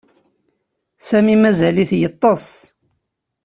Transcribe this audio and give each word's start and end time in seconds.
Sami 1.07 1.35
mazal-it 1.41 1.91
yettess. 1.99 2.47